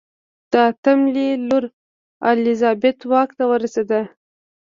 [0.51, 1.63] د اتم لي لور
[2.29, 4.01] الیزابت واک ته ورسېده.